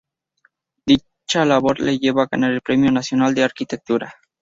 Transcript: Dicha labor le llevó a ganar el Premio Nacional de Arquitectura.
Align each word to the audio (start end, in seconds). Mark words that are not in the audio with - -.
Dicha 0.83 1.45
labor 1.45 1.79
le 1.79 1.99
llevó 1.99 2.21
a 2.21 2.25
ganar 2.31 2.53
el 2.53 2.61
Premio 2.61 2.91
Nacional 2.91 3.35
de 3.35 3.43
Arquitectura. 3.43 4.15